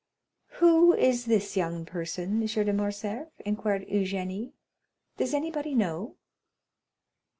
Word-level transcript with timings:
"Who 0.53 0.93
is 0.95 1.25
this 1.25 1.55
young 1.55 1.85
person, 1.85 2.41
M. 2.41 2.47
de 2.47 2.73
Morcerf?" 2.73 3.27
inquired 3.45 3.83
Eugénie; 3.87 4.53
"does 5.17 5.31
anybody 5.35 5.75
know?" 5.75 6.15